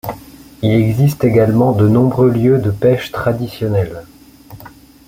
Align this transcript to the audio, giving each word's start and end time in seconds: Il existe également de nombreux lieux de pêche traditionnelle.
Il 0.63 0.71
existe 0.71 1.23
également 1.23 1.73
de 1.73 1.87
nombreux 1.87 2.31
lieux 2.31 2.57
de 2.57 2.71
pêche 2.71 3.11
traditionnelle. 3.11 4.03